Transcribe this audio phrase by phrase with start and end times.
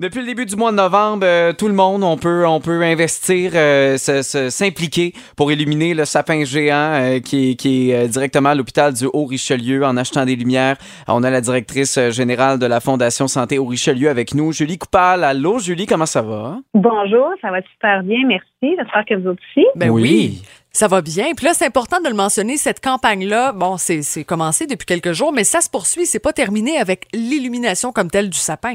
[0.00, 2.80] Depuis le début du mois de novembre, euh, tout le monde, on peut, on peut
[2.82, 7.94] investir, euh, se- se- s'impliquer pour illuminer le sapin géant euh, qui est, qui est
[7.94, 10.78] euh, directement à l'hôpital du Haut-Richelieu en achetant des lumières.
[11.06, 15.22] On a la directrice euh, générale de la Fondation Santé Haut-Richelieu avec nous, Julie Coupal.
[15.22, 16.56] Allô, Julie, comment ça va?
[16.72, 18.46] Bonjour, ça va super bien, merci.
[18.62, 19.66] J'espère que vous aussi.
[19.76, 20.40] Ben oui.
[20.72, 21.34] Ça va bien.
[21.36, 25.12] Puis là, c'est important de le mentionner, cette campagne-là, bon, c'est c'est commencé depuis quelques
[25.12, 26.06] jours, mais ça se poursuit.
[26.06, 28.74] C'est pas terminé avec l'illumination comme telle du sapin.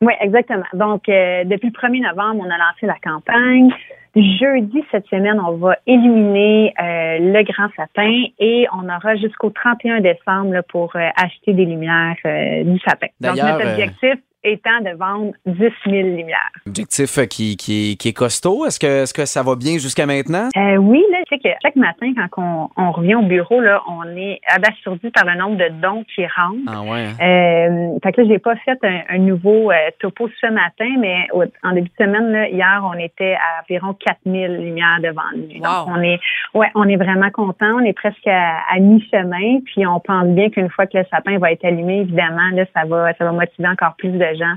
[0.00, 0.64] Oui, exactement.
[0.74, 3.70] Donc, euh, depuis le 1er novembre, on a lancé la campagne.
[4.16, 10.00] Jeudi, cette semaine, on va illuminer euh, le grand sapin et on aura jusqu'au 31
[10.00, 13.08] décembre là, pour euh, acheter des lumières euh, du sapin.
[13.20, 16.50] Donc, notre euh, objectif étant de vendre 10 000 lumières.
[16.66, 18.66] Objectif euh, qui, qui, est- qui est costaud.
[18.66, 20.48] Est-ce que, est-ce que ça va bien jusqu'à maintenant?
[20.56, 22.42] Euh, oui, là, je sais que chaque matin, quand
[22.76, 26.22] on, on revient au bureau, là, on est abasourdi par le nombre de dons qui
[26.26, 26.58] rentrent.
[26.68, 27.06] Ah ouais.
[27.20, 31.26] Euh, fait que là, j'ai pas fait un, un nouveau euh, topo ce matin, mais
[31.32, 35.60] au- en début de semaine, là, hier, on était à environ 4000 lumières de vendues.
[35.60, 36.18] Donc, on est,
[36.54, 37.72] ouais, on est vraiment content.
[37.76, 41.38] On est presque à, à mi-chemin, puis on pense bien qu'une fois que le sapin
[41.38, 44.54] va être allumé, évidemment, là, ça va, ça va motiver encore plus de gens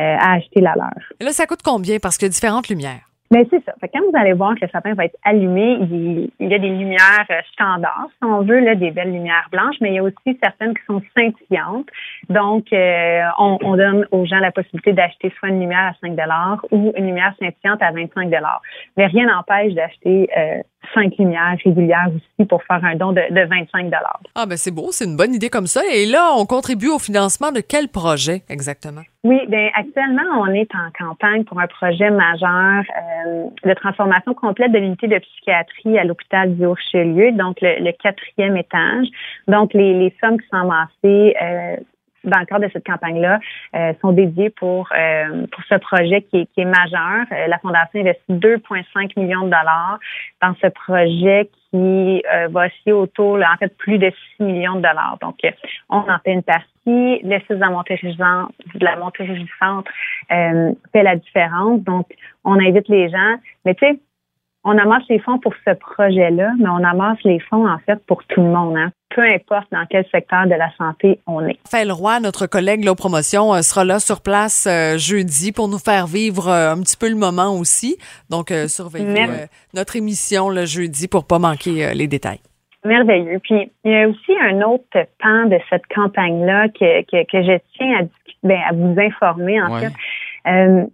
[0.00, 0.90] euh, à acheter la leur.
[1.20, 1.98] Et là, ça coûte combien?
[1.98, 3.08] Parce qu'il y a différentes lumières.
[3.30, 3.74] Mais c'est ça.
[3.78, 6.54] Fait que quand vous allez voir que le sapin va être allumé, il, il y
[6.54, 9.94] a des lumières euh, standards, si on veut, là, des belles lumières blanches, mais il
[9.96, 11.88] y a aussi certaines qui sont scintillantes.
[12.30, 16.16] Donc, euh, on, on donne aux gens la possibilité d'acheter soit une lumière à 5
[16.70, 18.30] ou une lumière scintillante à 25
[18.96, 20.62] Mais rien n'empêche d'acheter euh,
[20.94, 23.90] cinq lumières régulières aussi pour faire un don de, de 25
[24.34, 25.80] Ah, ben c'est beau, c'est une bonne idée comme ça.
[25.92, 29.02] Et là, on contribue au financement de quel projet exactement?
[29.24, 32.84] Oui, bien actuellement, on est en campagne pour un projet majeur
[33.26, 37.92] euh, de transformation complète de l'unité de psychiatrie à l'hôpital du Haut-Richelieu, donc le, le
[37.92, 39.06] quatrième étage.
[39.48, 41.76] Donc, les, les sommes qui sont amassées euh,
[42.24, 43.40] dans le cadre de cette campagne-là
[43.74, 47.26] euh, sont dédiées pour euh, pour ce projet qui est, qui est majeur.
[47.32, 49.98] Euh, la Fondation investit 2,5 millions de dollars
[50.42, 54.80] dans ce projet qui euh, va osciller autour, en fait, plus de 6 millions de
[54.80, 55.18] dollars.
[55.20, 55.50] Donc, euh,
[55.90, 56.68] on en fait une partie.
[56.86, 57.60] Le de
[58.84, 59.86] la montée régissante
[60.32, 61.82] euh, fait la différence.
[61.82, 62.06] Donc,
[62.44, 63.36] on invite les gens.
[63.66, 64.00] Mais tu sais,
[64.64, 68.24] on amasse les fonds pour ce projet-là, mais on amasse les fonds, en fait, pour
[68.24, 68.78] tout le monde.
[68.78, 68.90] Hein.
[69.18, 71.58] Peu importe dans quel secteur de la santé on est.
[71.64, 75.66] Raphaël Roy, notre collègue là, aux promotions, euh, sera là sur place euh, jeudi pour
[75.66, 77.98] nous faire vivre euh, un petit peu le moment aussi.
[78.30, 79.26] Donc, euh, surveillez
[79.74, 82.38] notre émission le jeudi pour pas manquer les détails.
[82.84, 83.40] Merveilleux.
[83.42, 84.84] Puis, il y a aussi un autre
[85.20, 88.04] pan de cette campagne-là que, que, que je tiens à,
[88.44, 89.80] ben, à vous informer, en Ouais.
[90.44, 90.86] fait.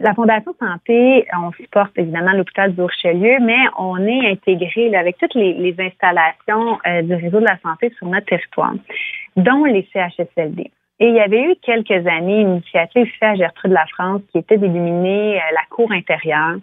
[0.00, 5.16] La Fondation Santé, on supporte évidemment l'hôpital du Richelieu, mais on est intégré là, avec
[5.18, 8.74] toutes les, les installations euh, du réseau de la santé sur notre territoire,
[9.36, 10.70] dont les CHSLD.
[10.98, 14.38] Et il y avait eu quelques années une initiative faite à Gertrude La France qui
[14.38, 16.56] était d'illuminer euh, la cour intérieure.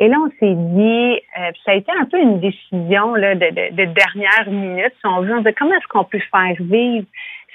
[0.00, 3.46] Et là, on s'est dit, euh, ça a été un peu une décision là, de,
[3.46, 5.36] de, de dernière minute, si on veut.
[5.36, 7.06] On dit, comment est-ce qu'on peut faire vivre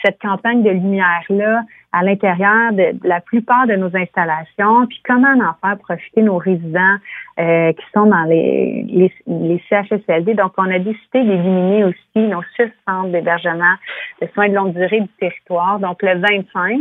[0.03, 5.53] cette campagne de lumière-là à l'intérieur de, la plupart de nos installations, puis comment en
[5.61, 6.97] faire profiter nos résidents
[7.39, 10.35] euh, qui sont dans les, les, les CHSLD.
[10.35, 13.75] Donc, on a décidé d'éliminer aussi nos six centres d'hébergement
[14.21, 15.79] de soins de longue durée du territoire.
[15.79, 16.79] Donc, le 25,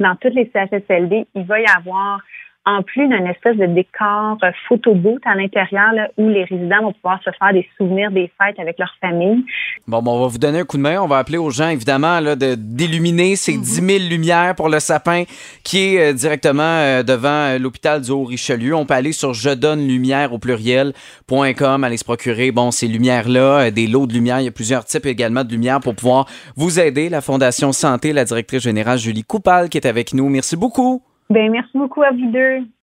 [0.00, 2.20] dans toutes les CHSLD, il va y avoir
[2.68, 6.82] en plus d'un espèce de décor euh, photo booth à l'intérieur là, où les résidents
[6.82, 9.42] vont pouvoir se faire des souvenirs des fêtes avec leur famille.
[9.86, 11.00] Bon, bon, on va vous donner un coup de main.
[11.00, 14.80] On va appeler aux gens, évidemment, là, de, d'illuminer ces 10 000 lumières pour le
[14.80, 15.24] sapin
[15.64, 18.74] qui est euh, directement euh, devant l'hôpital du Haut-Richelieu.
[18.74, 23.70] On peut aller sur je donne lumière au pluriel.com, aller se procurer, bon, ces lumières-là,
[23.70, 24.40] des lots de lumière.
[24.40, 27.08] Il y a plusieurs types également de lumière pour pouvoir vous aider.
[27.08, 30.28] La Fondation Santé, la directrice générale Julie Coupal qui est avec nous.
[30.28, 31.07] Merci beaucoup.
[31.30, 32.60] Ben merci beaucoup à vous deux.